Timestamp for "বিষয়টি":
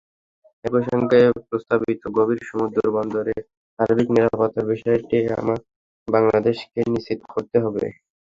4.73-5.17